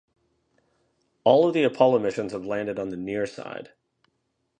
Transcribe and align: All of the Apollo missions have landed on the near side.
All 1.23 1.47
of 1.47 1.53
the 1.53 1.61
Apollo 1.61 1.99
missions 1.99 2.31
have 2.31 2.43
landed 2.43 2.79
on 2.79 2.89
the 2.89 2.97
near 2.97 3.27
side. 3.27 3.69